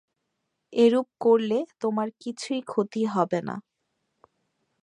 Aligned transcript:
এরূপ 0.73 1.07
করলে 1.21 1.57
তোমার 1.81 2.07
কিছুই 2.21 2.61
ক্ষতি 2.63 3.01
হবে 3.07 3.39
না। 3.47 3.55